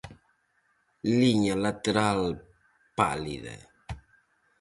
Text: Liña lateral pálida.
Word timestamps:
Liña 1.19 1.55
lateral 1.65 2.21
pálida. 2.97 3.55